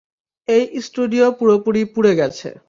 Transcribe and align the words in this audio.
এই 0.47 0.63
স্টুডিও 0.85 1.25
পুরোপুরি 1.39 1.81
পুড়ে 1.93 2.13
গেছে। 2.15 2.49